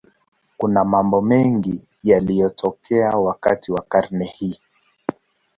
[0.57, 4.59] Kuna mambo mengi yaliyotokea wakati wa karne hii.